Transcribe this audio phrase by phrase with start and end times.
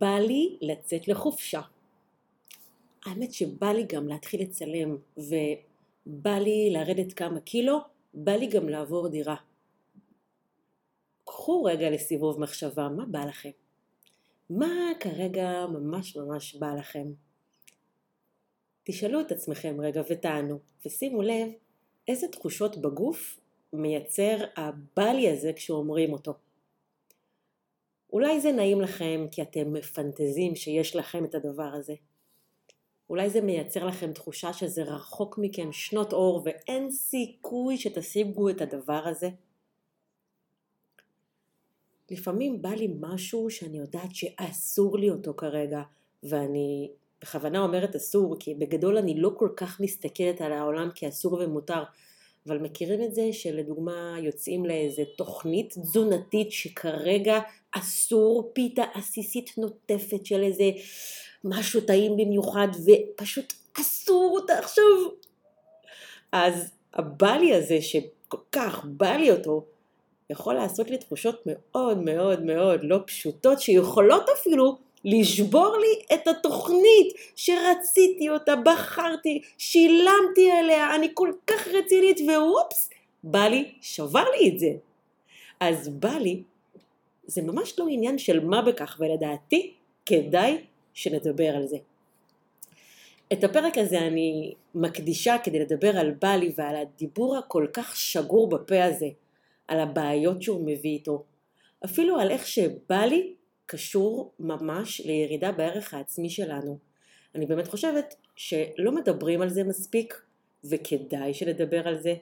[0.00, 1.60] בא לי לצאת לחופשה.
[3.04, 7.78] האמת שבא לי גם להתחיל לצלם, ובא לי לרדת כמה קילו,
[8.14, 9.36] בא לי גם לעבור דירה.
[11.24, 13.50] קחו רגע לסיבוב מחשבה, מה בא לכם?
[14.50, 17.12] מה כרגע ממש ממש בא לכם?
[18.84, 21.48] תשאלו את עצמכם רגע ותענו, ושימו לב
[22.08, 23.40] איזה תחושות בגוף
[23.72, 26.34] מייצר הבא לי הזה כשאומרים אותו.
[28.14, 31.94] אולי זה נעים לכם כי אתם מפנטזים שיש לכם את הדבר הזה.
[33.10, 39.02] אולי זה מייצר לכם תחושה שזה רחוק מכם שנות אור ואין סיכוי שתשיגו את הדבר
[39.06, 39.28] הזה.
[42.10, 45.82] לפעמים בא לי משהו שאני יודעת שאסור לי אותו כרגע,
[46.22, 46.90] ואני
[47.22, 51.82] בכוונה אומרת אסור, כי בגדול אני לא כל כך מסתכלת על העולם כאסור ומותר,
[52.48, 57.40] אבל מכירים את זה שלדוגמה יוצאים לאיזה תוכנית תזונתית שכרגע
[57.72, 60.64] אסור פיתה עסיסית נוטפת של איזה
[61.44, 64.84] משהו טעים במיוחד ופשוט אסור אותה עכשיו.
[66.32, 69.64] אז הבא לי הזה שכל כך בא לי אותו
[70.30, 77.14] יכול לעשות לי תחושות מאוד מאוד מאוד לא פשוטות שיכולות אפילו לשבור לי את התוכנית
[77.36, 82.90] שרציתי אותה, בחרתי, שילמתי עליה, אני כל כך רצינית ואופס,
[83.24, 84.70] בא לי, שבר לי את זה.
[85.60, 86.42] אז בא לי,
[87.26, 89.72] זה ממש לא עניין של מה בכך, ולדעתי
[90.06, 90.58] כדאי
[90.94, 91.76] שנדבר על זה.
[93.32, 98.48] את הפרק הזה אני מקדישה כדי לדבר על בא לי ועל הדיבור הכל כך שגור
[98.48, 99.08] בפה הזה,
[99.68, 101.22] על הבעיות שהוא מביא איתו,
[101.84, 103.34] אפילו על איך שבא לי
[103.66, 106.78] קשור ממש לירידה בערך העצמי שלנו.
[107.34, 110.22] אני באמת חושבת שלא מדברים על זה מספיק,
[110.64, 112.14] וכדאי שנדבר על זה,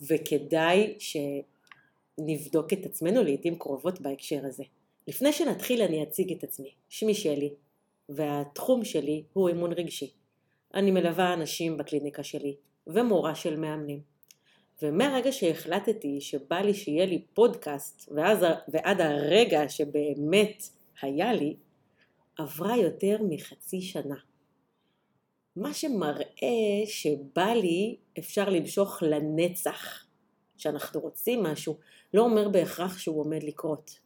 [0.00, 4.64] וכדאי שנבדוק את עצמנו לעיתים קרובות בהקשר הזה.
[5.08, 6.70] לפני שנתחיל אני אציג את עצמי.
[6.88, 7.50] שמי שלי,
[8.08, 10.10] והתחום שלי הוא אימון רגשי.
[10.74, 14.13] אני מלווה אנשים בקליניקה שלי, ומורה של מאמנים.
[14.82, 20.62] ומהרגע שהחלטתי שבא לי שיהיה לי פודקאסט, ואז, ועד הרגע שבאמת
[21.02, 21.56] היה לי,
[22.38, 24.16] עברה יותר מחצי שנה.
[25.56, 30.06] מה שמראה שבא לי אפשר למשוך לנצח.
[30.56, 31.78] כשאנחנו רוצים משהו,
[32.14, 34.00] לא אומר בהכרח שהוא עומד לקרות.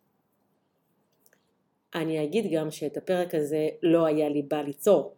[1.95, 5.15] אני אגיד גם שאת הפרק הזה לא היה לי בא ליצור.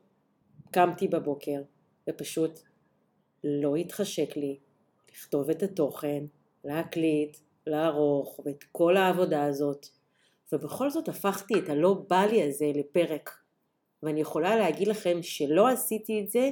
[0.71, 1.63] קמתי בבוקר
[2.09, 2.61] ופשוט
[3.45, 4.59] לא התחשק לי
[5.13, 6.25] לכתוב את התוכן,
[6.65, 9.87] להקליט, לערוך ואת כל העבודה הזאת,
[10.53, 13.31] ובכל זאת הפכתי את הלא בא לי הזה לפרק.
[14.03, 16.51] ואני יכולה להגיד לכם שלא עשיתי את זה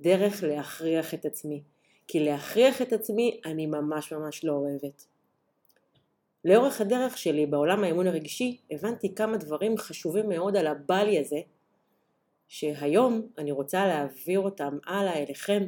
[0.00, 1.62] דרך להכריח את עצמי.
[2.08, 5.06] כי להכריח את עצמי אני ממש ממש לא אוהבת.
[6.44, 11.40] לאורך הדרך שלי בעולם האמון הרגשי הבנתי כמה דברים חשובים מאוד על הבא לי הזה,
[12.48, 15.66] שהיום אני רוצה להעביר אותם הלאה אליכם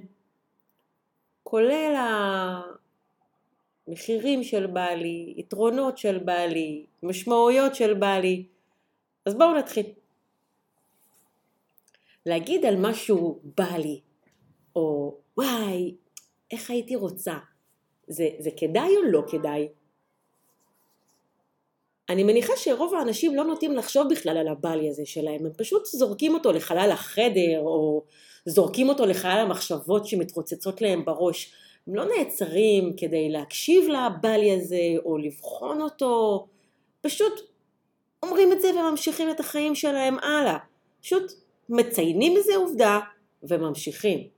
[1.42, 1.94] כולל
[3.88, 8.46] המחירים של בעלי, יתרונות של בעלי, משמעויות של בעלי.
[9.26, 9.86] אז בואו נתחיל.
[12.26, 14.00] להגיד על משהו בא לי,
[14.76, 15.94] או וואי,
[16.50, 17.34] איך הייתי רוצה,
[18.06, 19.68] זה, זה כדאי או לא כדאי?
[22.08, 26.34] אני מניחה שרוב האנשים לא נוטים לחשוב בכלל על הבלי הזה שלהם, הם פשוט זורקים
[26.34, 28.04] אותו לחלל החדר, או
[28.46, 31.52] זורקים אותו לחלל המחשבות שמתרוצצות להם בראש.
[31.86, 36.46] הם לא נעצרים כדי להקשיב לבלי הזה, או לבחון אותו,
[37.00, 37.40] פשוט
[38.22, 40.58] אומרים את זה וממשיכים את החיים שלהם הלאה.
[41.00, 41.32] פשוט
[41.68, 43.00] מציינים איזה עובדה
[43.42, 44.28] וממשיכים.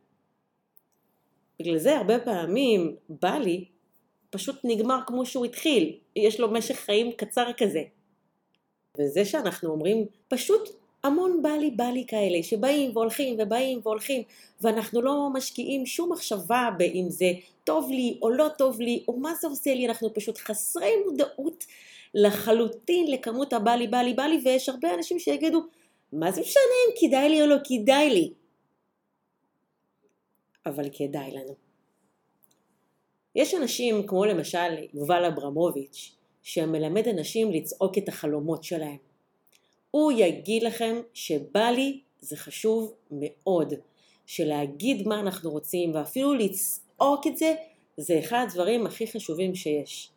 [1.61, 3.65] בגלל זה הרבה פעמים בא לי
[4.31, 7.83] פשוט נגמר כמו שהוא התחיל, יש לו משך חיים קצר כזה.
[8.99, 10.69] וזה שאנחנו אומרים פשוט
[11.05, 14.23] המון בא לי בא לי כאלה שבאים והולכים ובאים והולכים
[14.61, 17.33] ואנחנו לא משקיעים שום מחשבה באם זה
[17.65, 21.65] טוב לי או לא טוב לי או מה זה עושה לי, אנחנו פשוט חסרי מודעות
[22.15, 25.63] לחלוטין לכמות הבא לי בא לי בא לי ויש הרבה אנשים שיגידו
[26.13, 28.33] מה זה משנה אם כדאי לי או לא כדאי לי
[30.67, 31.55] אבל כדאי לנו.
[33.35, 39.14] יש אנשים כמו למשל יובל אברמוביץ' שמלמד אנשים לצעוק את החלומות שלהם.
[39.95, 43.75] הוא יגיד לכם שבא לי זה חשוב מאוד,
[44.27, 47.55] שלהגיד מה אנחנו רוצים ואפילו לצעוק את זה
[47.97, 50.11] זה אחד הדברים הכי חשובים שיש.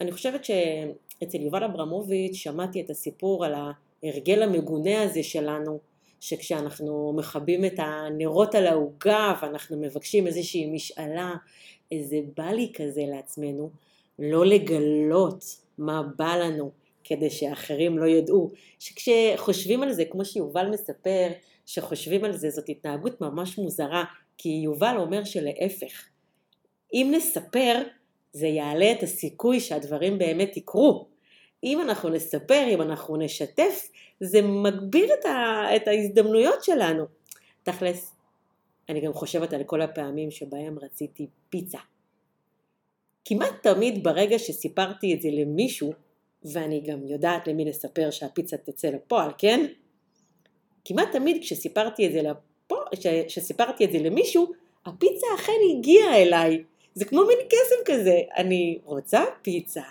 [0.00, 5.78] אני חושבת שאצל יובל אברמוביץ' שמעתי את הסיפור על ההרגל המגונה הזה שלנו
[6.20, 11.34] שכשאנחנו מכבים את הנרות על העוגה ואנחנו מבקשים איזושהי משאלה,
[11.92, 13.70] איזה בא לי כזה לעצמנו,
[14.18, 15.44] לא לגלות
[15.78, 16.79] מה בא לנו,
[17.10, 21.28] כדי שאחרים לא ידעו, שכשחושבים על זה, כמו שיובל מספר,
[21.66, 24.04] שחושבים על זה, זאת התנהגות ממש מוזרה,
[24.38, 26.08] כי יובל אומר שלהפך,
[26.94, 27.82] אם נספר,
[28.32, 31.06] זה יעלה את הסיכוי שהדברים באמת יקרו.
[31.64, 33.88] אם אנחנו נספר, אם אנחנו נשתף,
[34.20, 37.04] זה מגביר את, ה, את ההזדמנויות שלנו.
[37.62, 38.14] תכלס,
[38.88, 41.78] אני גם חושבת על כל הפעמים שבהם רציתי פיצה.
[43.24, 45.92] כמעט תמיד ברגע שסיפרתי את זה למישהו,
[46.44, 49.66] ואני גם יודעת למי לספר שהפיצה תצא לפועל, כן?
[50.84, 52.76] כמעט תמיד כשסיפרתי את זה, לפו,
[53.26, 54.52] כשסיפרתי את זה למישהו,
[54.86, 56.62] הפיצה אכן הגיעה אליי.
[56.94, 59.82] זה כמו מין קסם כזה, אני רוצה פיצה,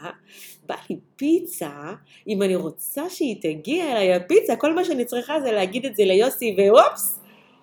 [0.65, 1.93] בא לי פיצה,
[2.27, 6.05] אם אני רוצה שהיא תגיע אליי הפיצה, כל מה שאני צריכה זה להגיד את זה
[6.05, 7.19] ליוסי, ואופס,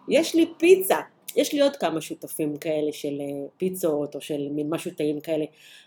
[0.08, 0.96] יש לי פיצה.
[1.36, 5.44] יש לי עוד כמה שותפים כאלה של אה, פיצות או של מין משהו טעים כאלה.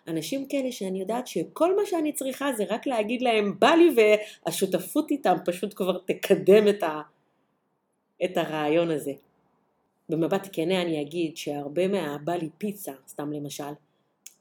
[0.08, 3.90] אנשים כאלה שאני יודעת שכל מה שאני צריכה זה רק להגיד להם בא לי
[4.46, 7.02] והשותפות איתם פשוט כבר תקדם את, ה,
[8.24, 9.12] את הרעיון הזה.
[10.10, 13.74] במבט כנה אני אגיד שהרבה מהבא לי פיצה, סתם למשל,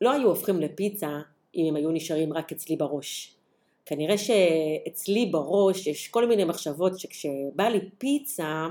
[0.00, 1.18] לא היו הופכים לפיצה
[1.54, 3.34] אם הם היו נשארים רק אצלי בראש.
[3.86, 8.66] כנראה שאצלי בראש יש כל מיני מחשבות שכשבא לי פיצה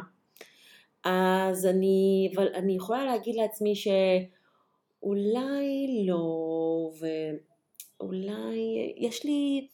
[1.10, 5.26] אז אני, אבל אני יכולה להגיד לעצמי שאולי
[6.06, 6.28] לא,
[8.00, 9.68] ואולי יש לי,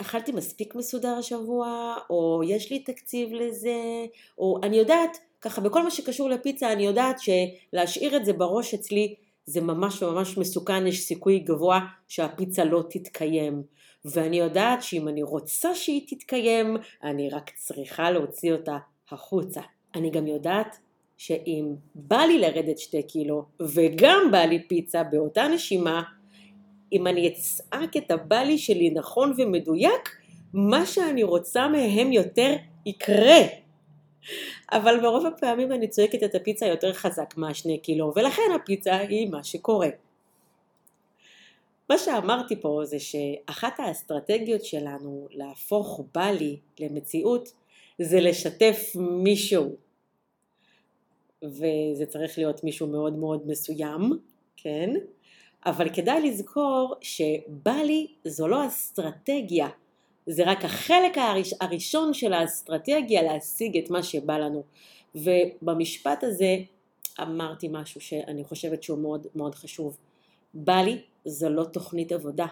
[0.00, 4.06] אכלתי מספיק מסודר השבוע, או יש לי תקציב לזה,
[4.38, 9.14] או אני יודעת, ככה בכל מה שקשור לפיצה אני יודעת שלהשאיר את זה בראש אצלי
[9.46, 13.62] זה ממש ממש מסוכן, יש סיכוי גבוה שהפיצה לא תתקיים.
[14.04, 18.76] ואני יודעת שאם אני רוצה שהיא תתקיים, אני רק צריכה להוציא אותה
[19.10, 19.60] החוצה.
[19.94, 20.78] אני גם יודעת
[21.16, 26.02] שאם בא לי לרדת שתי קילו וגם בא לי פיצה באותה נשימה,
[26.92, 30.16] אם אני אצעק את הבא לי שלי נכון ומדויק,
[30.52, 32.56] מה שאני רוצה מהם יותר
[32.86, 33.40] יקרה.
[34.72, 39.44] אבל ברוב הפעמים אני צועקת את הפיצה יותר חזק מהשני קילו, ולכן הפיצה היא מה
[39.44, 39.88] שקורה.
[41.90, 47.52] מה שאמרתי פה זה שאחת האסטרטגיות שלנו להפוך בא לי למציאות
[47.98, 49.76] זה לשתף מישהו.
[51.42, 54.18] וזה צריך להיות מישהו מאוד מאוד מסוים,
[54.56, 54.90] כן?
[55.66, 59.68] אבל כדאי לזכור שבא לי זו לא אסטרטגיה,
[60.26, 64.62] זה רק החלק הראש, הראשון של האסטרטגיה להשיג את מה שבא לנו.
[65.14, 66.56] ובמשפט הזה
[67.22, 69.96] אמרתי משהו שאני חושבת שהוא מאוד מאוד חשוב.
[70.54, 72.46] בא לי זו לא תוכנית עבודה.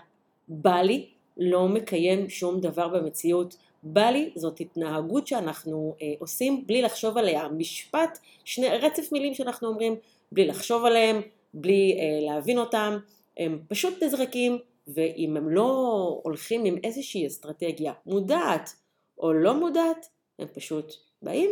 [0.48, 1.06] בא לי
[1.36, 3.56] לא מקיים שום דבר במציאות.
[3.82, 7.48] בא לי זאת התנהגות שאנחנו אה, עושים בלי לחשוב עליה.
[7.48, 9.96] משפט, שני, רצף מילים שאנחנו אומרים
[10.32, 11.20] בלי לחשוב עליהם,
[11.54, 12.98] בלי אה, להבין אותם,
[13.36, 14.58] הם פשוט נזרקים,
[14.88, 18.70] ואם הם לא הולכים עם איזושהי אסטרטגיה מודעת
[19.18, 20.06] או לא מודעת,
[20.38, 20.92] הם פשוט
[21.22, 21.50] באים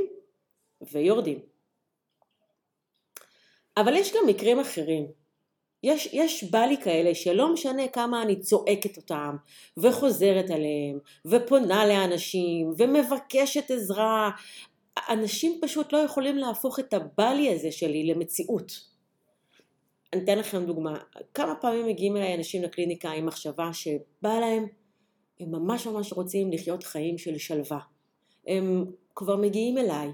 [0.92, 1.38] ויורדים.
[3.76, 5.19] אבל יש גם מקרים אחרים.
[5.82, 9.36] יש, יש בא לי כאלה שלא משנה כמה אני צועקת אותם
[9.76, 14.30] וחוזרת עליהם ופונה לאנשים ומבקשת עזרה,
[15.08, 18.90] אנשים פשוט לא יכולים להפוך את הבא לי הזה שלי למציאות.
[20.12, 20.98] אני אתן לכם דוגמה,
[21.34, 24.66] כמה פעמים מגיעים אליי אנשים לקליניקה עם מחשבה שבא להם,
[25.40, 27.78] הם ממש ממש רוצים לחיות חיים של שלווה.
[28.46, 28.84] הם
[29.14, 30.08] כבר מגיעים אליי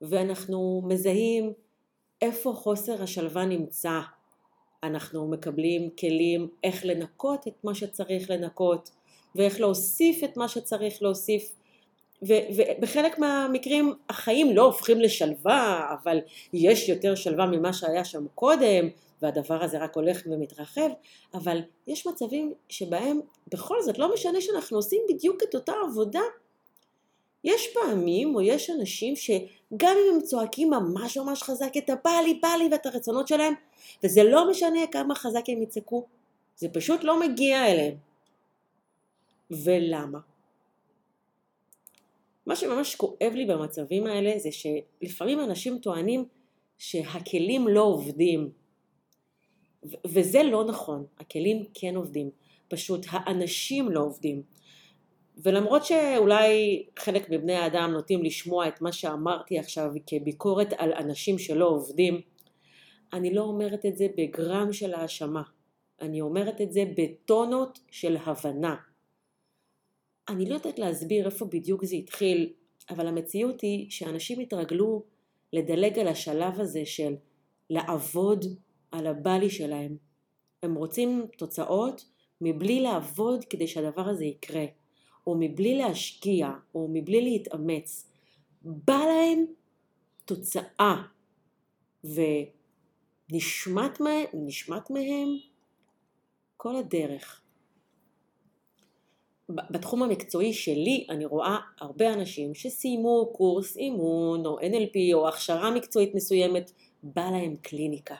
[0.00, 1.52] ואנחנו מזהים
[2.22, 4.00] איפה חוסר השלווה נמצא
[4.82, 8.90] אנחנו מקבלים כלים איך לנקות את מה שצריך לנקות
[9.34, 11.54] ואיך להוסיף את מה שצריך להוסיף.
[12.22, 16.18] ובחלק מהמקרים החיים לא הופכים לשלווה אבל
[16.52, 18.88] יש יותר שלווה ממה שהיה שם קודם
[19.22, 20.90] והדבר הזה רק הולך ומתרחב
[21.34, 23.20] אבל יש מצבים שבהם
[23.52, 26.20] בכל זאת לא משנה שאנחנו עושים בדיוק את אותה עבודה.
[27.44, 29.16] יש פעמים או יש אנשים
[29.74, 33.54] שגם אם הם צועקים ממש ממש חזק את הבא לי בא לי ואת הרצונות שלהם
[34.04, 36.06] וזה לא משנה כמה חזק הם יצעקו,
[36.56, 37.96] זה פשוט לא מגיע אליהם.
[39.50, 40.18] ולמה?
[42.46, 46.24] מה שממש כואב לי במצבים האלה זה שלפעמים אנשים טוענים
[46.78, 48.50] שהכלים לא עובדים.
[50.06, 52.30] וזה לא נכון, הכלים כן עובדים,
[52.68, 54.42] פשוט האנשים לא עובדים.
[55.42, 61.68] ולמרות שאולי חלק מבני האדם נוטים לשמוע את מה שאמרתי עכשיו כביקורת על אנשים שלא
[61.68, 62.20] עובדים,
[63.12, 65.42] אני לא אומרת את זה בגרם של האשמה,
[66.00, 68.76] אני אומרת את זה בטונות של הבנה.
[70.28, 72.52] אני לא יודעת להסביר איפה בדיוק זה התחיל,
[72.90, 75.02] אבל המציאות היא שאנשים התרגלו
[75.52, 77.14] לדלג על השלב הזה של
[77.70, 78.44] לעבוד
[78.92, 79.96] על הבלי שלהם.
[80.62, 82.04] הם רוצים תוצאות
[82.40, 84.64] מבלי לעבוד כדי שהדבר הזה יקרה.
[85.30, 88.10] או מבלי להשקיע, או מבלי להתאמץ,
[88.62, 89.44] בא להם
[90.24, 91.02] תוצאה,
[92.04, 94.00] ונשמט
[94.34, 95.28] נשמט מהם
[96.56, 97.42] כל הדרך.
[99.48, 106.14] בתחום המקצועי שלי אני רואה הרבה אנשים שסיימו קורס אימון או NLP או הכשרה מקצועית
[106.14, 106.72] מסוימת,
[107.02, 108.16] בא להם קליניקה,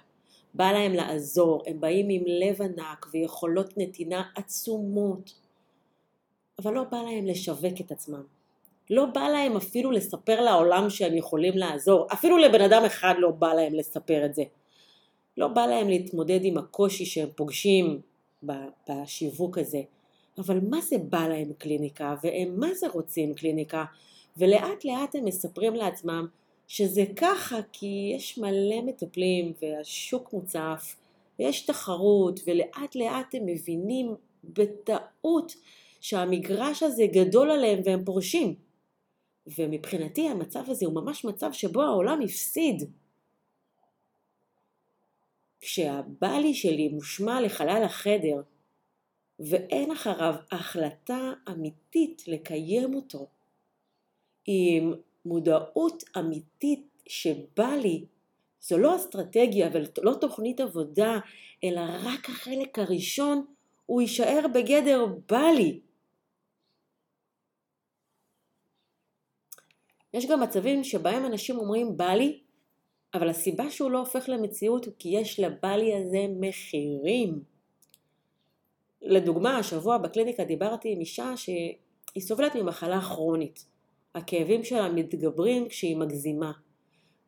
[0.54, 5.39] בא להם לעזור, הם באים עם לב ענק ויכולות נתינה עצומות,
[6.62, 8.22] אבל לא בא להם לשווק את עצמם.
[8.90, 13.52] לא בא להם אפילו לספר לעולם שהם יכולים לעזור, אפילו לבן אדם אחד לא בא
[13.52, 14.42] להם לספר את זה.
[15.36, 18.00] לא בא להם להתמודד עם הקושי שהם פוגשים
[18.88, 19.80] בשיווק הזה.
[20.38, 23.84] אבל מה זה בא להם קליניקה, והם מה זה רוצים קליניקה,
[24.36, 26.26] ולאט לאט הם מספרים לעצמם
[26.68, 30.96] שזה ככה כי יש מלא מטפלים והשוק מוצף
[31.38, 34.14] ויש תחרות ולאט לאט הם מבינים
[34.44, 35.54] בטעות
[36.00, 38.54] שהמגרש הזה גדול עליהם והם פורשים.
[39.58, 42.90] ומבחינתי המצב הזה הוא ממש מצב שבו העולם הפסיד.
[45.60, 48.42] כשהבעלי שלי מושמע לחלל החדר
[49.40, 53.26] ואין אחריו החלטה אמיתית לקיים אותו,
[54.46, 54.92] עם
[55.24, 58.04] מודעות אמיתית שבא לי,
[58.60, 61.18] זו לא אסטרטגיה ולא תוכנית עבודה,
[61.64, 63.46] אלא רק החלק הראשון,
[63.86, 65.80] הוא יישאר בגדר בא לי.
[70.14, 72.40] יש גם מצבים שבהם אנשים אומרים בא לי,
[73.14, 77.42] אבל הסיבה שהוא לא הופך למציאות הוא כי יש לבא לי הזה מחירים.
[79.02, 81.76] לדוגמה, השבוע בקליניקה דיברתי עם אישה שהיא
[82.18, 83.64] סובלת ממחלה כרונית.
[84.14, 86.52] הכאבים שלה מתגברים כשהיא מגזימה.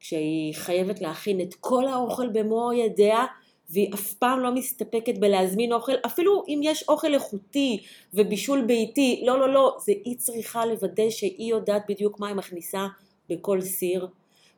[0.00, 3.24] כשהיא חייבת להכין את כל האוכל במו ידיה
[3.70, 7.82] והיא אף פעם לא מסתפקת בלהזמין אוכל, אפילו אם יש אוכל איכותי
[8.14, 12.86] ובישול ביתי, לא לא לא, זה היא צריכה לוודא שהיא יודעת בדיוק מה היא מכניסה
[13.28, 14.06] בכל סיר,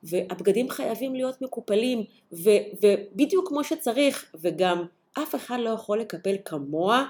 [0.03, 2.51] והבגדים חייבים להיות מקופלים, ו,
[2.83, 4.85] ובדיוק כמו שצריך, וגם
[5.19, 7.05] אף אחד לא יכול לקפל כמוה,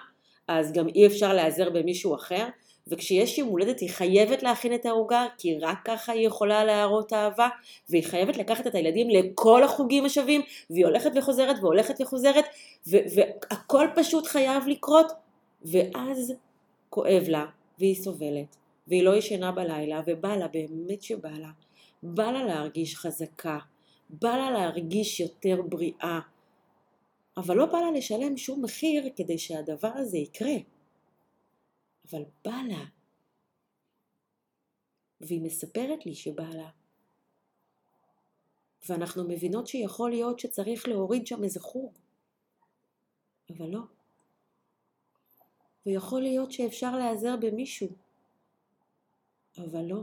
[0.49, 2.47] אז גם אי אפשר להיעזר במישהו אחר,
[2.89, 7.49] וכשיש יום הולדת היא חייבת להכין את העוגה, כי רק ככה היא יכולה להראות אהבה,
[7.89, 12.45] והיא חייבת לקחת את הילדים לכל החוגים השווים, והיא הולכת וחוזרת והולכת וחוזרת,
[12.87, 15.13] והכל פשוט חייב לקרות,
[15.63, 16.33] ואז
[16.91, 17.47] כואב לה,
[17.79, 18.57] והיא סובלת,
[18.89, 21.51] והיא לא ישנה בלילה, ובא לה, באמת שבא לה,
[22.03, 23.59] בא לה להרגיש חזקה,
[24.11, 26.21] בא לה להרגיש יותר בריאה,
[27.37, 30.55] אבל לא בא לה לשלם שום מחיר כדי שהדבר הזה יקרה.
[32.11, 32.85] אבל בא לה.
[35.21, 36.71] והיא מספרת לי שבא לה.
[38.89, 41.99] ואנחנו מבינות שיכול להיות שצריך להוריד שם איזה חוג.
[43.51, 43.81] אבל לא.
[45.87, 47.89] ויכול להיות שאפשר להיעזר במישהו.
[49.59, 50.03] אבל לא.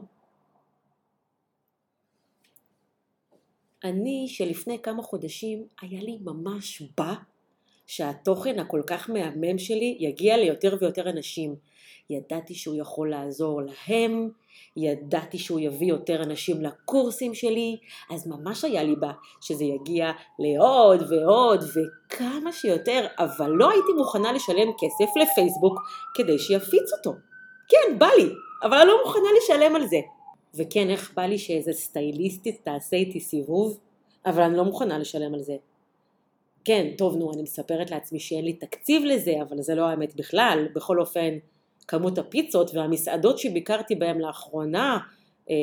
[3.84, 7.14] אני, שלפני כמה חודשים היה לי ממש בא
[7.88, 11.56] שהתוכן הכל כך מהמם שלי יגיע ליותר ויותר אנשים.
[12.10, 14.30] ידעתי שהוא יכול לעזור להם,
[14.78, 17.78] ידעתי שהוא יביא יותר אנשים לקורסים שלי,
[18.12, 19.12] אז ממש היה לי בה
[19.42, 25.80] שזה יגיע לעוד ועוד וכמה שיותר, אבל לא הייתי מוכנה לשלם כסף לפייסבוק
[26.16, 27.14] כדי שיפיץ אותו.
[27.68, 28.30] כן, בא לי,
[28.64, 30.00] אבל אני לא מוכנה לשלם על זה.
[30.56, 33.80] וכן, איך בא לי שאיזה סטייליסטית תעשה איתי סיבוב,
[34.26, 35.56] אבל אני לא מוכנה לשלם על זה.
[36.66, 40.68] כן, טוב נו, אני מספרת לעצמי שאין לי תקציב לזה, אבל זה לא האמת בכלל.
[40.76, 41.38] בכל אופן,
[41.88, 44.98] כמות הפיצות והמסעדות שביקרתי בהן לאחרונה
[45.50, 45.56] אה,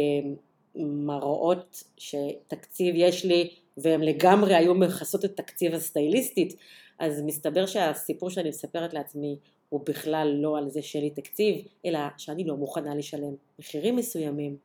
[0.76, 6.56] מראות שתקציב יש לי והם לגמרי היו מכסות את תקציב הסטייליסטית
[6.98, 9.38] אז מסתבר שהסיפור שאני מספרת לעצמי
[9.68, 14.56] הוא בכלל לא על זה שאין לי תקציב אלא שאני לא מוכנה לשלם מחירים מסוימים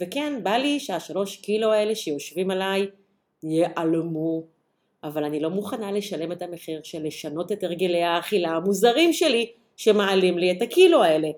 [0.00, 2.86] וכן בא לי שהשלוש קילו האלה שיושבים עליי
[3.42, 4.42] ייעלמו
[5.04, 10.38] אבל אני לא מוכנה לשלם את המחיר של לשנות את הרגלי האכילה המוזרים שלי שמעלים
[10.38, 11.28] לי את הקילו האלה.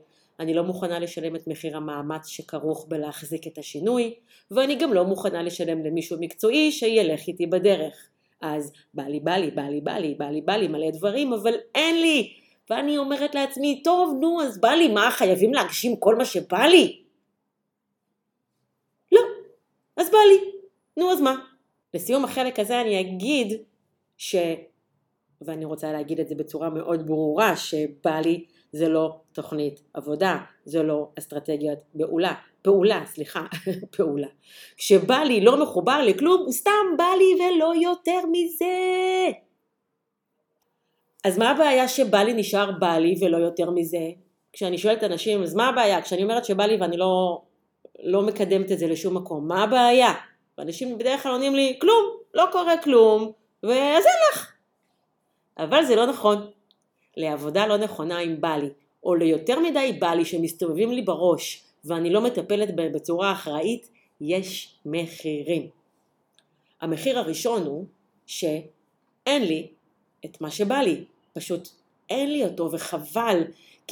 [0.41, 4.15] אני לא מוכנה לשלם את מחיר המאמץ שכרוך בלהחזיק את השינוי,
[4.51, 7.95] ואני גם לא מוכנה לשלם למישהו מקצועי שילך איתי בדרך.
[8.41, 11.33] אז בא לי, בא לי, בא לי, בא לי, בא לי, בא לי מלא דברים,
[11.33, 12.33] אבל אין לי.
[12.71, 17.03] ואני אומרת לעצמי, טוב, נו, אז בא לי, מה, חייבים להגשים כל מה שבא לי?
[19.13, 19.21] לא,
[19.97, 20.51] אז בא לי.
[20.97, 21.52] נו, אז מה?
[21.95, 23.53] לסיום החלק הזה אני אגיד
[24.17, 24.37] ש...
[25.47, 30.83] ואני רוצה להגיד את זה בצורה מאוד ברורה, שבא לי זה לא תוכנית עבודה, זה
[30.83, 33.47] לא אסטרטגיית פעולה, פעולה, סליחה,
[33.97, 34.29] פעולה.
[34.77, 38.67] כשבא לי לא מחובר לכלום, הוא סתם בא לי ולא יותר מזה.
[41.25, 44.11] אז מה הבעיה שבא לי נשאר בא לי ולא יותר מזה?
[44.53, 46.03] כשאני שואלת אנשים, אז מה הבעיה?
[46.03, 47.43] כשאני אומרת שבא לי ואני לא,
[48.03, 50.13] לא מקדמת את זה לשום מקום, מה הבעיה?
[50.59, 53.33] ואנשים בדרך כלל עונים לי, כלום, לא קורה כלום,
[53.63, 54.53] ואז אין לך.
[55.59, 56.51] אבל זה לא נכון.
[57.17, 58.69] לעבודה לא נכונה עם בא לי,
[59.05, 63.89] או ליותר מדי בא לי שמסתובבים לי בראש, ואני לא מטפלת בהם בצורה אחראית,
[64.21, 65.69] יש מחירים.
[66.81, 67.87] המחיר הראשון הוא
[68.27, 69.69] שאין לי
[70.25, 71.69] את מה שבא לי, פשוט
[72.11, 73.43] אין לי אותו וחבל,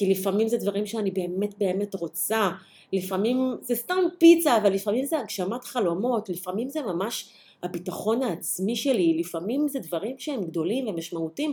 [0.00, 2.50] כי לפעמים זה דברים שאני באמת באמת רוצה,
[2.92, 7.30] לפעמים זה סתם פיצה, אבל לפעמים זה הגשמת חלומות, לפעמים זה ממש
[7.62, 11.52] הביטחון העצמי שלי, לפעמים זה דברים שהם גדולים ומשמעותיים,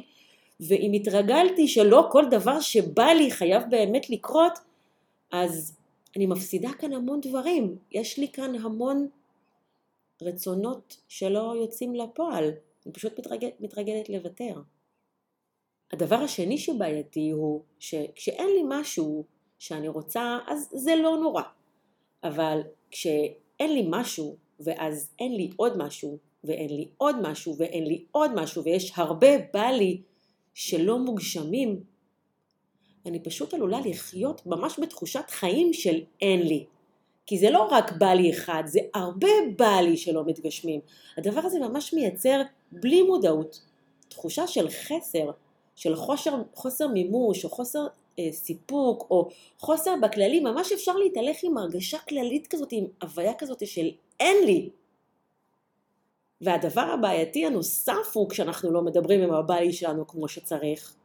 [0.60, 4.60] ואם התרגלתי שלא כל דבר שבא לי חייב באמת לקרות,
[5.32, 5.78] אז
[6.16, 7.76] אני מפסידה כאן המון דברים.
[7.92, 9.08] יש לי כאן המון
[10.22, 12.52] רצונות שלא יוצאים לפועל.
[12.86, 14.54] אני פשוט מתרגל, מתרגלת לוותר.
[15.94, 19.24] הדבר השני שבעייתי הוא שכשאין לי משהו
[19.60, 21.42] שאני רוצה, אז זה לא נורא.
[22.24, 28.06] אבל כשאין לי משהו, ואז אין לי עוד משהו, ואין לי עוד משהו, ואין לי
[28.12, 30.02] עוד משהו, ויש הרבה בא לי
[30.54, 31.84] שלא מוגשמים,
[33.06, 36.66] אני פשוט עלולה לחיות ממש בתחושת חיים של אין לי.
[37.26, 39.28] כי זה לא רק בא לי אחד, זה הרבה
[39.58, 40.82] בא לי שלא מתגשמים.
[41.18, 42.42] הדבר הזה ממש מייצר,
[42.72, 43.62] בלי מודעות,
[44.10, 45.32] תחושה של חסר,
[45.78, 47.88] של חוסר, חוסר מימוש, או חוסר
[48.20, 49.30] אה, סיפוק, או
[49.60, 54.70] חוסר בכללי, ממש אפשר להתהלך עם הרגשה כללית כזאת, עם הוויה כזאת של אין לי.
[56.42, 60.96] והדבר הבעייתי הנוסף הוא כשאנחנו לא מדברים עם הבעלי שלנו כמו שצריך,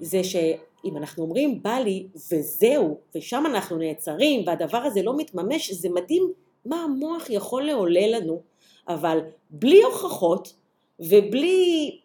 [0.00, 5.88] זה שאם אנחנו אומרים בא לי וזהו, ושם אנחנו נעצרים והדבר הזה לא מתממש, זה
[5.88, 6.32] מדהים
[6.64, 8.42] מה המוח יכול לעולל לנו,
[8.88, 9.18] אבל
[9.50, 10.54] בלי הוכחות
[11.00, 12.00] ובלי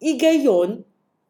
[0.00, 0.82] היגיון,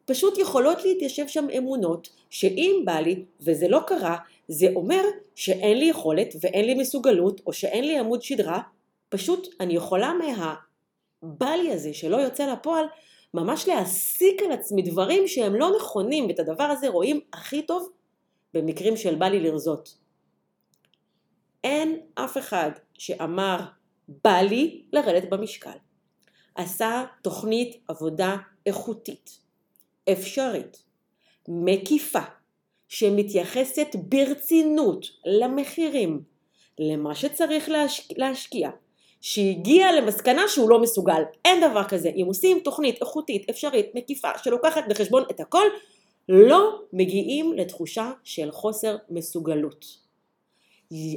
[0.05, 4.17] פשוט יכולות להתיישב שם אמונות שאם בא לי וזה לא קרה,
[4.47, 5.03] זה אומר
[5.35, 8.61] שאין לי יכולת ואין לי מסוגלות או שאין לי עמוד שדרה,
[9.09, 12.85] פשוט אני יכולה מהבא לי הזה שלא יוצא לפועל
[13.33, 17.89] ממש להסיק על עצמי דברים שהם לא נכונים, ואת הדבר הזה רואים הכי טוב
[18.53, 19.97] במקרים של בא לי לרזות.
[21.63, 23.59] אין אף אחד שאמר
[24.07, 25.77] בא לי לרדת במשקל.
[26.55, 29.39] עשה תוכנית עבודה איכותית,
[30.11, 30.83] אפשרית,
[31.47, 32.19] מקיפה,
[32.87, 36.21] שמתייחסת ברצינות למחירים,
[36.79, 38.69] למה שצריך להשקיע, להשקיע
[39.21, 41.21] שהגיע למסקנה שהוא לא מסוגל.
[41.45, 42.09] אין דבר כזה.
[42.09, 45.65] אם עושים תוכנית איכותית, אפשרית, מקיפה, שלוקחת בחשבון את הכל,
[46.29, 49.85] לא מגיעים לתחושה של חוסר מסוגלות.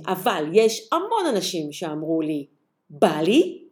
[0.07, 2.47] אבל יש המון אנשים שאמרו לי,
[2.91, 3.66] בא לי,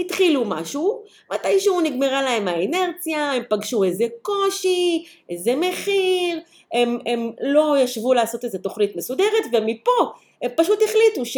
[0.00, 6.40] התחילו משהו, מתישהו נגמרה להם האינרציה, הם פגשו איזה קושי, איזה מחיר,
[6.72, 11.36] הם, הם לא ישבו לעשות איזה תוכנית מסודרת, ומפה הם פשוט החליטו ש...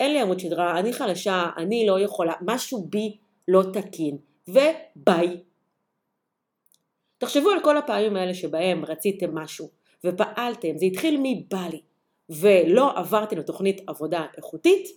[0.00, 3.16] אין לי עמוד שדרה, אני חלשה, אני לא יכולה, משהו בי
[3.48, 5.40] לא תקין, וביי.
[7.18, 9.68] תחשבו על כל הפעמים האלה שבהם רציתם משהו
[10.04, 11.80] ופעלתם, זה התחיל מבא לי,
[12.30, 14.88] ולא עברתם לתוכנית עבודה איכותית,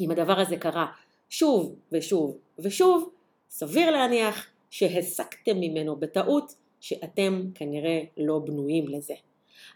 [0.00, 0.86] אם הדבר הזה קרה
[1.32, 3.10] שוב ושוב ושוב,
[3.50, 9.14] סביר להניח שהסקתם ממנו בטעות שאתם כנראה לא בנויים לזה.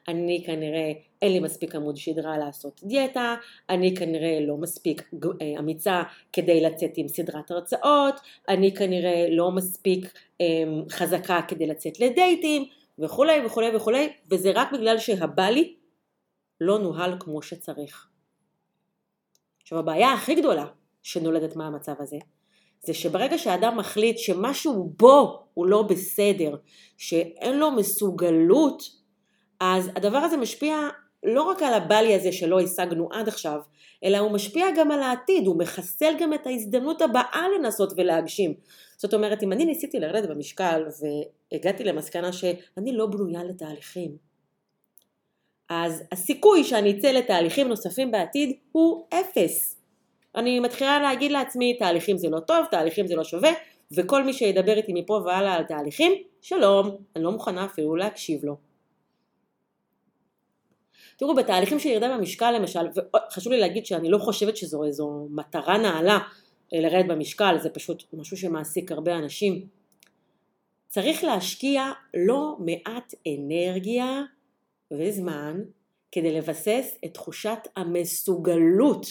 [0.08, 0.92] אני כנראה
[1.22, 3.34] אין לי מספיק עמוד שדרה לעשות דיאטה,
[3.70, 5.10] אני כנראה לא מספיק
[5.42, 8.14] אה, אמיצה כדי לצאת עם סדרת הרצאות,
[8.48, 12.64] אני כנראה לא מספיק אמ, חזקה כדי לצאת לדייטים
[12.98, 15.74] וכולי וכולי וכולי, וזה רק בגלל שהבא לי
[16.60, 18.08] לא נוהל כמו שצריך.
[19.62, 20.66] עכשיו הבעיה הכי גדולה
[21.06, 22.16] שנולדת מהמצב הזה,
[22.84, 26.56] זה שברגע שאדם מחליט שמשהו בו הוא לא בסדר,
[26.96, 28.82] שאין לו מסוגלות
[29.60, 30.88] אז הדבר הזה משפיע
[31.24, 33.60] לא רק על הבלי הזה שלא השגנו עד עכשיו,
[34.04, 38.54] אלא הוא משפיע גם על העתיד, הוא מחסל גם את ההזדמנות הבאה לנסות ולהגשים.
[38.96, 40.84] זאת אומרת, אם אני ניסיתי לרדת במשקל
[41.52, 44.16] והגעתי למסקנה שאני לא בנויה לתהליכים,
[45.68, 49.75] אז הסיכוי שאני אצא לתהליכים נוספים בעתיד הוא אפס.
[50.36, 53.50] אני מתחילה להגיד לעצמי, תהליכים זה לא טוב, תהליכים זה לא שווה,
[53.92, 58.56] וכל מי שידבר איתי מפה והלאה על תהליכים, שלום, אני לא מוכנה אפילו להקשיב לו.
[61.16, 62.80] תראו, בתהליכים של ירידה במשקל למשל,
[63.28, 66.18] וחשוב לי להגיד שאני לא חושבת שזו איזו מטרה נעלה
[66.74, 69.66] אה, לרדת במשקל, זה פשוט משהו שמעסיק הרבה אנשים.
[70.88, 74.22] צריך להשקיע לא מעט אנרגיה
[74.90, 75.60] וזמן
[76.12, 79.06] כדי לבסס את תחושת המסוגלות.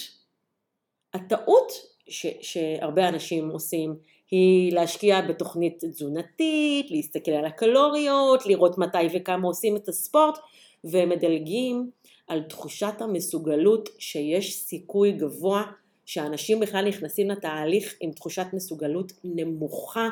[1.16, 1.72] הטעות
[2.08, 3.96] ש, שהרבה אנשים עושים
[4.30, 10.38] היא להשקיע בתוכנית תזונתית, להסתכל על הקלוריות, לראות מתי וכמה עושים את הספורט,
[10.84, 11.90] והם מדלגים
[12.28, 15.62] על תחושת המסוגלות שיש סיכוי גבוה
[16.06, 20.08] שאנשים בכלל נכנסים לתהליך עם תחושת מסוגלות נמוכה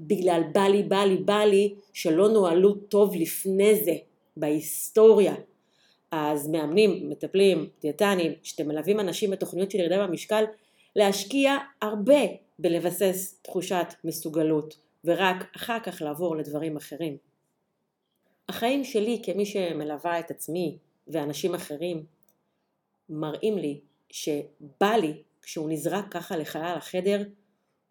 [0.00, 3.94] בגלל בא לי, בא לי, בא לי, שלא נוהלו טוב לפני זה
[4.36, 5.34] בהיסטוריה.
[6.10, 10.44] אז מאמנים, מטפלים, דיאטנים, שאתם מלווים אנשים בתוכניות של ירידה במשקל,
[10.96, 12.20] להשקיע הרבה
[12.58, 17.16] בלבסס תחושת מסוגלות, ורק אחר כך לעבור לדברים אחרים.
[18.48, 22.06] החיים שלי כמי שמלווה את עצמי ואנשים אחרים
[23.08, 27.22] מראים לי שבא לי כשהוא נזרק ככה לחלל החדר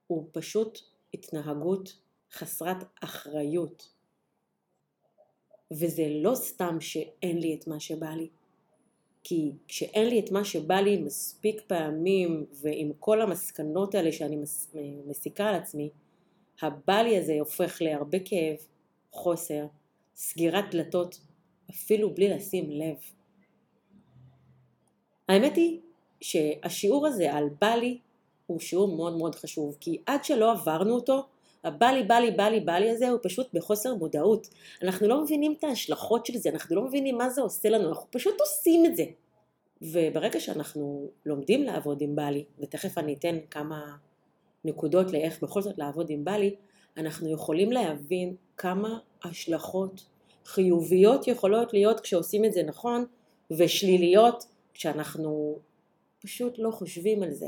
[0.08, 0.80] הוא פשוט
[1.13, 1.97] התנהגות
[2.34, 3.96] חסרת אחריות.
[5.71, 8.27] וזה לא סתם שאין לי את מה שבא לי.
[9.23, 14.38] כי כשאין לי את מה שבא לי מספיק פעמים ועם כל המסקנות האלה שאני
[15.08, 15.89] מסיקה על עצמי,
[16.62, 18.56] הבא לי הזה הופך להרבה כאב,
[19.12, 19.65] חוסר,
[20.15, 21.19] סגירת דלתות,
[21.69, 22.97] אפילו בלי לשים לב.
[25.30, 25.80] האמת היא
[26.21, 27.97] שהשיעור הזה על בא לי
[28.47, 31.27] הוא שיעור מאוד מאוד חשוב, כי עד שלא עברנו אותו,
[31.67, 34.47] הבא לי, בא לי, בא לי, בא לי הזה הוא פשוט בחוסר מודעות.
[34.84, 38.08] אנחנו לא מבינים את ההשלכות של זה, אנחנו לא מבינים מה זה עושה לנו, אנחנו
[38.12, 39.03] פשוט עושים את זה.
[39.82, 43.95] וברגע שאנחנו לומדים לעבוד עם בא לי, ותכף אני אתן כמה
[44.65, 46.56] נקודות לאיך בכל זאת לעבוד עם בא לי,
[46.97, 50.06] אנחנו יכולים להבין כמה השלכות
[50.45, 53.06] חיוביות יכולות להיות כשעושים את זה נכון,
[53.51, 55.60] ושליליות כשאנחנו
[56.21, 57.47] פשוט לא חושבים על זה.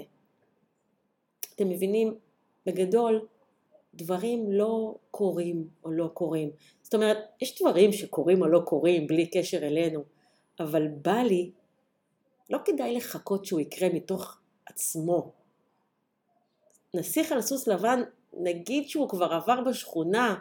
[1.56, 2.18] אתם מבינים?
[2.66, 3.26] בגדול,
[4.02, 6.50] דברים לא קורים או לא קורים.
[6.82, 10.04] זאת אומרת, יש דברים שקורים או לא קורים בלי קשר אלינו,
[10.60, 11.52] אבל בא לי,
[12.50, 15.32] לא כדאי לחכות שהוא יקרה מתוך עצמו.
[16.94, 18.02] נסיך על סוס לבן,
[18.34, 20.36] נגיד שהוא כבר עבר בשכונה,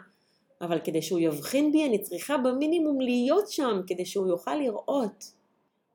[0.61, 5.31] אבל כדי שהוא יבחין בי אני צריכה במינימום להיות שם כדי שהוא יוכל לראות.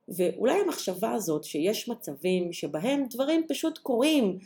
[0.08, 4.38] ואולי המחשבה הזאת שיש מצבים שבהם דברים פשוט קורים,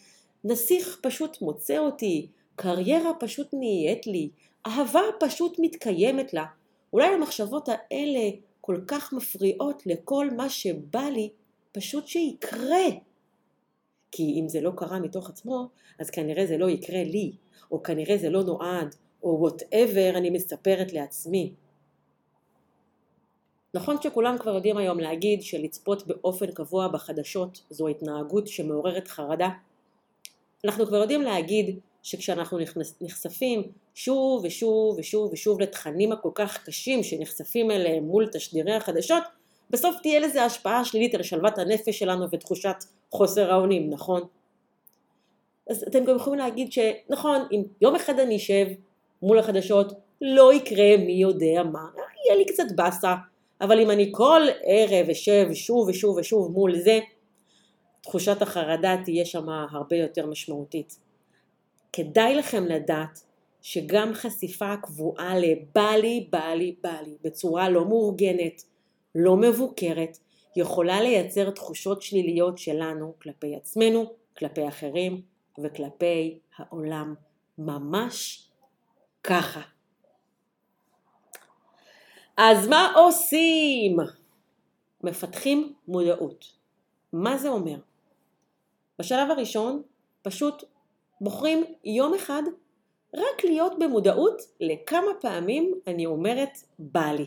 [0.44, 2.28] נסיך פשוט מוצא אותי,
[2.59, 4.29] קריירה פשוט נהיית לי,
[4.66, 6.44] אהבה פשוט מתקיימת לה.
[6.92, 11.31] אולי המחשבות האלה כל כך מפריעות לכל מה שבא לי
[11.73, 12.85] פשוט שיקרה.
[14.11, 15.68] כי אם זה לא קרה מתוך עצמו,
[15.99, 17.33] אז כנראה זה לא יקרה לי,
[17.71, 21.53] או כנראה זה לא נועד, או וואטאבר אני מספרת לעצמי.
[23.75, 29.49] נכון שכולם כבר יודעים היום להגיד שלצפות באופן קבוע בחדשות זו התנהגות שמעוררת חרדה?
[30.64, 32.58] אנחנו כבר יודעים להגיד שכשאנחנו
[33.00, 33.62] נחשפים
[33.94, 39.22] שוב ושוב ושוב ושוב לתכנים הכל כך קשים שנחשפים אליהם מול תשדירי החדשות,
[39.70, 42.76] בסוף תהיה לזה השפעה שלילית על שלוות הנפש שלנו ותחושת
[43.11, 44.22] חוסר האונים, נכון?
[45.70, 48.66] אז אתם גם יכולים להגיד שנכון, אם יום אחד אני אשב
[49.22, 51.84] מול החדשות, לא יקרה מי יודע מה,
[52.24, 53.14] יהיה לי קצת באסה,
[53.61, 56.98] אבל אם אני כל ערב אשב שוב ושוב ושוב מול זה,
[58.00, 61.08] תחושת החרדה תהיה שם הרבה יותר משמעותית.
[61.92, 63.20] כדאי לכם לדעת
[63.62, 68.62] שגם חשיפה קבועה לבא לי, בא לי, בא לי, בצורה לא מאורגנת,
[69.14, 70.18] לא מבוקרת,
[70.57, 75.22] יכולה לייצר תחושות שליליות שלנו כלפי עצמנו, כלפי אחרים
[75.64, 77.14] וכלפי העולם.
[77.59, 78.48] ממש
[79.22, 79.61] ככה.
[82.37, 83.96] אז מה עושים?
[85.05, 86.44] מפתחים מודעות.
[87.12, 87.77] מה זה אומר?
[88.98, 89.83] בשלב הראשון
[90.22, 90.64] פשוט
[91.20, 92.42] בוחרים יום אחד
[93.14, 97.26] רק להיות במודעות לכמה פעמים אני אומרת בא לי.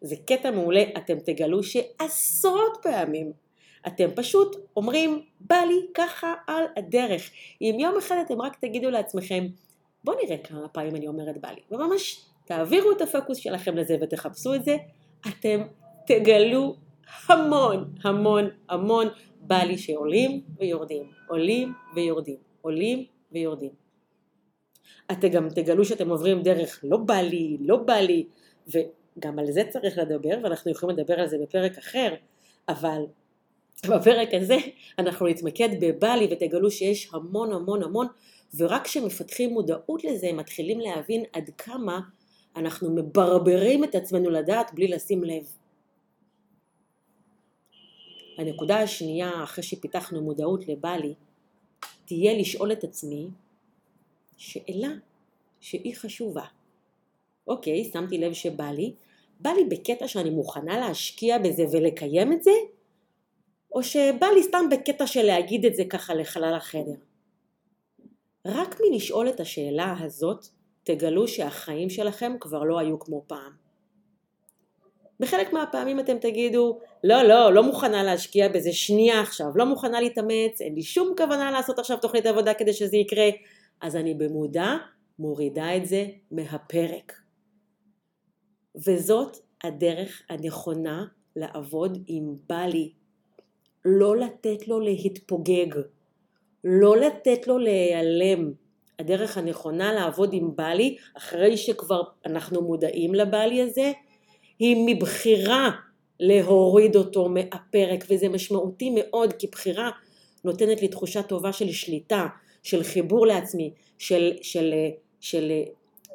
[0.00, 3.32] זה קטע מעולה, אתם תגלו שעשרות פעמים
[3.86, 7.30] אתם פשוט אומרים בא לי ככה על הדרך.
[7.60, 9.46] אם יום אחד אתם רק תגידו לעצמכם
[10.04, 14.54] בואו נראה כמה פעמים אני אומרת בא לי, וממש תעבירו את הפוקוס שלכם לזה ותחפשו
[14.54, 14.76] את זה,
[15.28, 15.62] אתם
[16.06, 16.76] תגלו
[17.26, 19.08] המון המון המון
[19.40, 23.70] בא לי שעולים ויורדים, עולים ויורדים, עולים ויורדים.
[25.12, 28.26] אתם גם תגלו שאתם עוברים דרך לא בא לי, לא בא לי,
[28.68, 32.14] וגם על זה צריך לדבר, ואנחנו יכולים לדבר על זה בפרק אחר,
[32.68, 33.02] אבל
[33.88, 34.56] בפרק הזה
[34.98, 38.06] אנחנו נתמקד בבא לי ותגלו שיש המון המון המון,
[38.56, 42.00] ורק כשמפתחים מודעות לזה מתחילים להבין עד כמה
[42.56, 45.42] אנחנו מברברים את עצמנו לדעת בלי לשים לב.
[48.38, 51.14] הנקודה השנייה אחרי שפיתחנו מודעות לבלי
[52.08, 53.28] תהיה לשאול את עצמי
[54.36, 54.88] שאלה
[55.60, 56.44] שהיא חשובה.
[57.46, 58.92] אוקיי, שמתי לב שבא לי,
[59.40, 62.50] בא לי בקטע שאני מוכנה להשקיע בזה ולקיים את זה,
[63.72, 66.94] או שבא לי סתם בקטע של להגיד את זה ככה לחלל החדר.
[68.46, 70.46] רק מלשאול את השאלה הזאת
[70.84, 73.67] תגלו שהחיים שלכם כבר לא היו כמו פעם.
[75.20, 80.60] בחלק מהפעמים אתם תגידו, לא, לא, לא מוכנה להשקיע בזה שנייה עכשיו, לא מוכנה להתאמץ,
[80.60, 83.28] אין לי שום כוונה לעשות עכשיו תוכנית עבודה כדי שזה יקרה,
[83.80, 84.76] אז אני במודע
[85.18, 87.12] מורידה את זה מהפרק.
[88.86, 91.04] וזאת הדרך הנכונה
[91.36, 92.92] לעבוד עם בלי.
[93.84, 95.80] לא לתת לו להתפוגג,
[96.64, 98.52] לא לתת לו להיעלם.
[98.98, 103.92] הדרך הנכונה לעבוד עם בלי, אחרי שכבר אנחנו מודעים לבלי הזה,
[104.58, 105.70] היא מבחירה
[106.20, 109.90] להוריד אותו מהפרק, וזה משמעותי מאוד, כי בחירה
[110.44, 112.26] נותנת לי תחושה טובה של שליטה,
[112.62, 114.74] של חיבור לעצמי, של, של,
[115.20, 115.52] של, של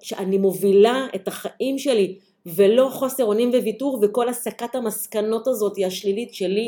[0.01, 6.33] שאני מובילה את החיים שלי, ולא חוסר אונים וויתור וכל הסקת המסקנות הזאת היא השלילית
[6.33, 6.67] שלי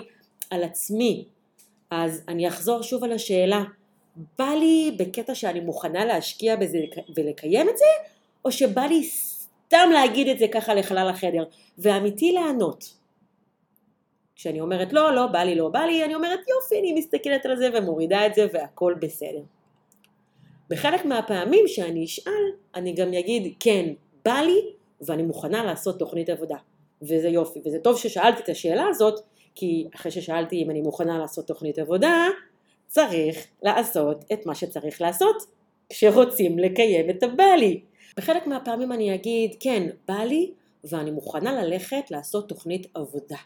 [0.50, 1.26] על עצמי.
[1.92, 3.64] אז אני אחזור שוב על השאלה,
[4.38, 6.80] בא לי בקטע שאני מוכנה להשקיע בזה
[7.16, 7.86] ולקיים את זה,
[8.46, 9.04] או שבא לי
[9.65, 11.43] סתם להגיד את זה ככה לחלל החדר,
[11.78, 12.93] ואמיתי לענות.
[14.36, 17.58] כשאני אומרת לא, לא, בא לי, לא בא לי, אני אומרת יופי, אני מסתכלת על
[17.58, 19.41] זה ומורידה את זה והכל בסדר.
[20.69, 23.86] בחלק מהפעמים שאני אשאל, אני גם אגיד כן,
[24.25, 24.62] בא לי
[25.01, 26.58] ואני מוכנה לעשות תוכנית עבודה.
[27.01, 29.19] וזה יופי, וזה טוב ששאלתי את השאלה הזאת,
[29.56, 32.28] כי אחרי ששאלתי אם אני מוכנה לעשות תוכנית עבודה,
[32.88, 35.36] צריך לעשות את מה שצריך לעשות
[35.89, 37.82] כשרוצים לקיים את הבא לי.
[38.17, 40.51] בחלק מהפעמים אני אגיד, כן, בא לי,
[40.84, 43.38] ואני מוכנה ללכת לעשות תוכנית עבודה.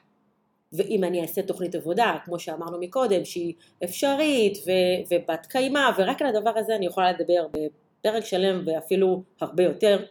[0.73, 3.53] ואם אני אעשה תוכנית עבודה, כמו שאמרנו מקודם, שהיא
[3.83, 9.63] אפשרית ו- ובת קיימא, ורק על הדבר הזה אני יכולה לדבר בפרק שלם ואפילו הרבה
[9.63, 10.05] יותר,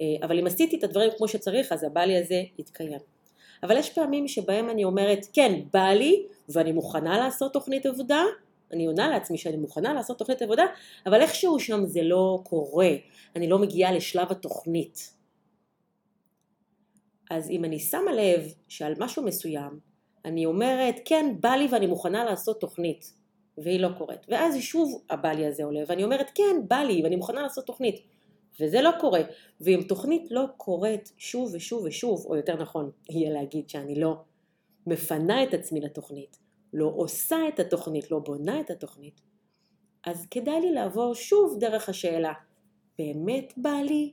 [0.00, 2.98] אה, אבל אם עשיתי את הדברים כמו שצריך, אז הבא לי הזה יתקיים.
[3.62, 8.22] אבל יש פעמים שבהם אני אומרת, כן, בא לי, ואני מוכנה לעשות תוכנית עבודה,
[8.72, 10.64] אני עונה לעצמי שאני מוכנה לעשות תוכנית עבודה,
[11.06, 12.90] אבל איכשהו שם זה לא קורה,
[13.36, 15.14] אני לא מגיעה לשלב התוכנית.
[17.30, 19.78] אז אם אני שמה לב שעל משהו מסוים
[20.24, 23.12] אני אומרת כן בא לי ואני מוכנה לעשות תוכנית
[23.58, 24.20] והיא לא קורית.
[24.28, 28.02] ואז שוב הבא לי הזה עולה ואני אומרת כן בא לי ואני מוכנה לעשות תוכנית
[28.60, 29.20] וזה לא קורה.
[29.60, 34.16] ואם תוכנית לא קורית שוב ושוב ושוב או יותר נכון יהיה להגיד שאני לא
[34.86, 36.38] מפנה את עצמי לתוכנית
[36.72, 39.20] לא עושה את התוכנית לא בונה את התוכנית
[40.06, 42.32] אז כדאי לי לעבור שוב דרך השאלה
[42.98, 44.12] באמת בא לי?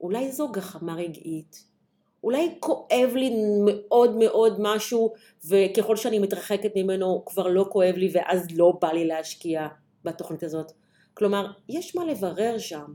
[0.00, 1.68] אולי זו גחמה רגעית
[2.22, 3.30] אולי כואב לי
[3.64, 5.12] מאוד מאוד משהו
[5.48, 9.68] וככל שאני מתרחקת ממנו כבר לא כואב לי ואז לא בא לי להשקיע
[10.04, 10.72] בתוכנית הזאת.
[11.14, 12.94] כלומר, יש מה לברר שם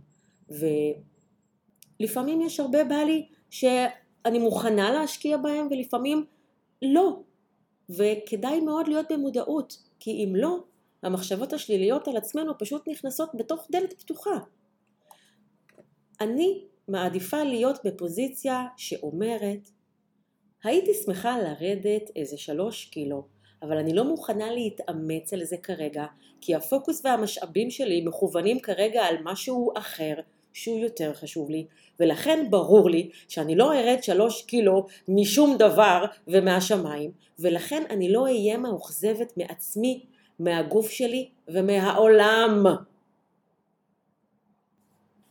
[1.99, 6.25] ולפעמים יש הרבה בא לי שאני מוכנה להשקיע בהם ולפעמים
[6.81, 7.19] לא.
[7.89, 10.63] וכדאי מאוד להיות במודעות כי אם לא,
[11.03, 14.37] המחשבות השליליות על עצמנו פשוט נכנסות בתוך דלת פתוחה.
[16.21, 19.69] אני מעדיפה להיות בפוזיציה שאומרת
[20.63, 23.27] הייתי שמחה לרדת איזה שלוש קילו,
[23.61, 26.05] אבל אני לא מוכנה להתאמץ על זה כרגע,
[26.41, 30.13] כי הפוקוס והמשאבים שלי מכוונים כרגע על משהו אחר
[30.53, 31.65] שהוא יותר חשוב לי,
[31.99, 38.57] ולכן ברור לי שאני לא ארד שלוש קילו משום דבר ומהשמיים, ולכן אני לא אהיה
[38.57, 40.05] מאוכזבת מעצמי,
[40.39, 42.63] מהגוף שלי ומהעולם.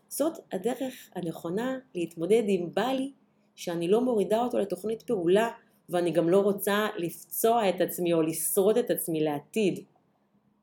[0.09, 3.13] זאת הדרך הנכונה להתמודד עם ב"בא לי"
[3.57, 5.51] שאני לא מורידה אותו לתוכנית פעולה
[5.89, 9.85] ואני גם לא רוצה לפצוע את עצמי או לשרוט את עצמי לעתיד.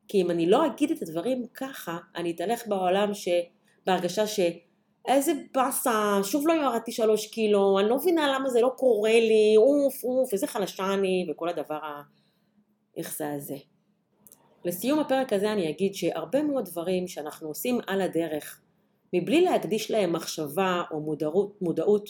[0.08, 3.28] כי אם אני לא אגיד את הדברים ככה, אני אתהלך בעולם ש...
[3.86, 4.39] בהרגשה ש...
[5.08, 9.54] איזה באסה, שוב לא ירדתי שלוש קילו, אני לא מבינה למה זה לא קורה לי,
[9.58, 11.80] אוף אוף, איזה חלשה אני, וכל הדבר
[12.96, 13.56] האיכסה הזה.
[14.65, 18.62] לסיום הפרק הזה אני אגיד שהרבה מאוד דברים שאנחנו עושים על הדרך
[19.13, 22.10] מבלי להקדיש להם מחשבה או מודעות, מודעות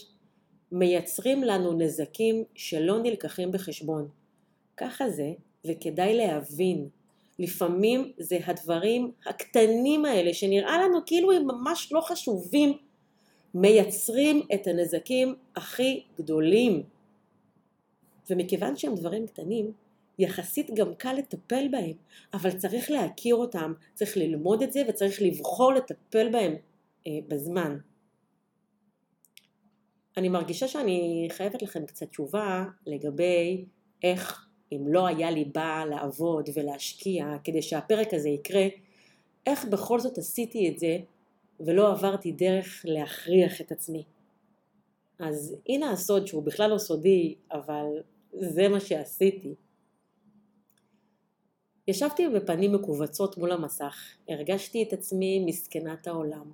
[0.71, 4.07] מייצרים לנו נזקים שלא נלקחים בחשבון.
[4.77, 5.31] ככה זה,
[5.67, 6.89] וכדאי להבין.
[7.39, 12.77] לפעמים זה הדברים הקטנים האלה שנראה לנו כאילו הם ממש לא חשובים,
[13.53, 16.83] מייצרים את הנזקים הכי גדולים.
[18.29, 19.71] ומכיוון שהם דברים קטנים,
[20.19, 21.93] יחסית גם קל לטפל בהם,
[22.33, 26.55] אבל צריך להכיר אותם, צריך ללמוד את זה וצריך לבחור לטפל בהם
[27.07, 27.77] אה, בזמן.
[30.17, 33.65] אני מרגישה שאני חייבת לכם קצת תשובה לגבי
[34.03, 38.67] איך אם לא היה לי בא לעבוד ולהשקיע כדי שהפרק הזה יקרה,
[39.45, 40.97] איך בכל זאת עשיתי את זה
[41.59, 44.03] ולא עברתי דרך להכריח את עצמי.
[45.19, 47.85] אז הנה הסוד שהוא בכלל לא סודי, אבל
[48.33, 49.55] זה מה שעשיתי.
[51.87, 53.95] ישבתי בפנים מכווצות מול המסך,
[54.29, 56.51] הרגשתי את עצמי מסכנת העולם.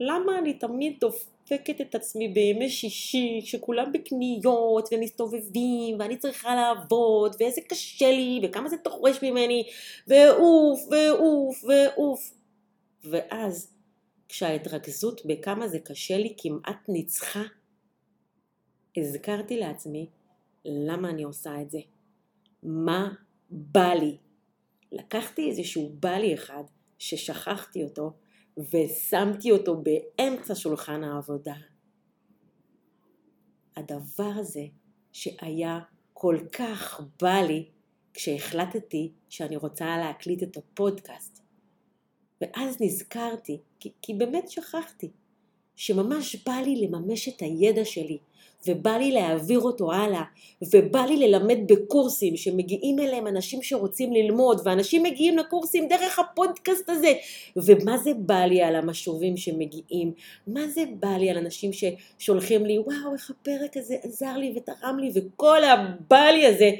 [0.00, 7.60] למה אני תמיד דופקת את עצמי בימי שישי, שכולם בקניות ומסתובבים, ואני צריכה לעבוד, ואיזה
[7.68, 9.64] קשה לי, וכמה זה דורש ממני,
[10.06, 12.32] ואוף, ואוף, ואוף.
[13.04, 13.74] ואז,
[14.28, 17.42] כשההתרכזות בכמה זה קשה לי כמעט ניצחה,
[18.96, 20.06] הזכרתי לעצמי
[20.64, 21.78] למה אני עושה את זה.
[22.62, 23.14] מה
[23.50, 24.16] בא לי.
[24.92, 26.62] לקחתי איזשהו בא לי אחד
[26.98, 28.12] ששכחתי אותו
[28.58, 31.54] ושמתי אותו באמצע שולחן העבודה.
[33.76, 34.64] הדבר הזה
[35.12, 35.80] שהיה
[36.12, 37.68] כל כך בא לי
[38.14, 41.42] כשהחלטתי שאני רוצה להקליט את הפודקאסט.
[42.40, 45.10] ואז נזכרתי, כי, כי באמת שכחתי,
[45.78, 48.18] שממש בא לי לממש את הידע שלי,
[48.66, 50.22] ובא לי להעביר אותו הלאה,
[50.62, 57.12] ובא לי ללמד בקורסים שמגיעים אליהם אנשים שרוצים ללמוד, ואנשים מגיעים לקורסים דרך הפודקאסט הזה,
[57.56, 60.12] ומה זה בא לי על המשובים שמגיעים,
[60.46, 64.98] מה זה בא לי על אנשים ששולחים לי, וואו איך הפרק הזה עזר לי ותרם
[64.98, 66.70] לי, וכל הבא לי הזה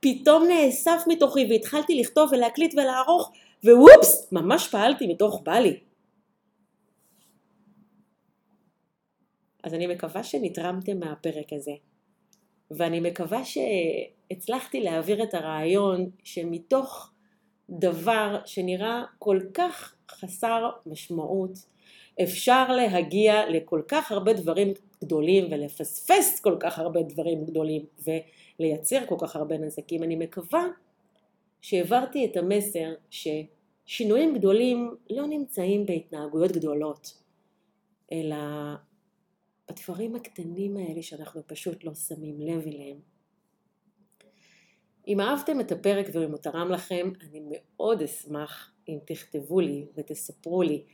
[0.00, 3.32] פתאום נאסף מתוכי, והתחלתי לכתוב ולהקליט ולערוך,
[3.64, 5.85] ווופס, ממש פעלתי מתוך בא לי.
[9.66, 11.72] אז אני מקווה שנתרמתם מהפרק הזה,
[12.70, 17.12] ואני מקווה שהצלחתי להעביר את הרעיון שמתוך
[17.70, 21.50] דבר שנראה כל כך חסר משמעות,
[22.22, 24.72] אפשר להגיע לכל כך הרבה דברים
[25.04, 27.84] גדולים ולפספס כל כך הרבה דברים גדולים
[28.58, 30.02] ולייצר כל כך הרבה נזקים.
[30.02, 30.64] אני מקווה
[31.60, 37.22] שהעברתי את המסר ששינויים גדולים לא נמצאים בהתנהגויות גדולות,
[38.12, 38.36] אלא
[39.70, 43.00] בדברים הקטנים האלה שאנחנו פשוט לא שמים לב אליהם.
[45.08, 50.62] אם אהבתם את הפרק ואם הוא תרם לכם, אני מאוד אשמח אם תכתבו לי ותספרו
[50.62, 50.84] לי.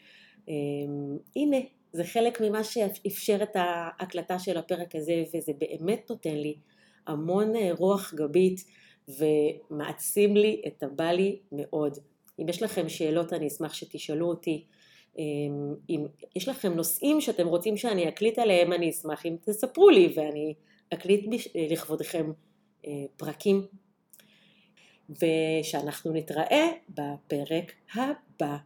[0.48, 1.56] אמ, הנה,
[1.92, 6.56] זה חלק ממה שאפשר את ההקלטה של הפרק הזה, וזה באמת נותן לי
[7.06, 8.64] המון אה, רוח גבית
[9.08, 11.11] ומעצים לי את הבמה
[11.52, 11.98] מאוד.
[12.38, 14.66] אם יש לכם שאלות אני אשמח שתשאלו אותי.
[15.18, 20.12] אמ, אם יש לכם נושאים שאתם רוצים שאני אקליט עליהם, אני אשמח אם תספרו לי
[20.16, 20.55] ואני
[20.92, 21.27] אקליט
[21.70, 22.33] לכבודכם
[22.87, 23.66] אה, פרקים.
[25.11, 28.57] ושאנחנו נתראה בפרק הבא.